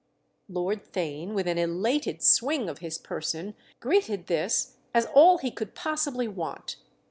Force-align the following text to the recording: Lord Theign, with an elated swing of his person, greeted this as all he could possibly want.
Lord 0.49 0.83
Theign, 0.91 1.35
with 1.35 1.45
an 1.47 1.59
elated 1.59 2.23
swing 2.23 2.69
of 2.69 2.79
his 2.79 2.97
person, 2.97 3.53
greeted 3.79 4.25
this 4.25 4.77
as 4.95 5.05
all 5.13 5.37
he 5.37 5.51
could 5.51 5.75
possibly 5.75 6.27
want. 6.27 6.77